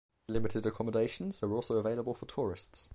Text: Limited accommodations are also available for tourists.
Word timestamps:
Limited 0.27 0.65
accommodations 0.65 1.43
are 1.43 1.53
also 1.53 1.77
available 1.77 2.15
for 2.15 2.25
tourists. 2.25 2.89